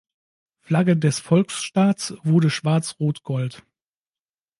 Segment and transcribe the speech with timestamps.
[0.61, 3.61] Flagge des Volksstaats wurde Schwarz-Rot-Gold.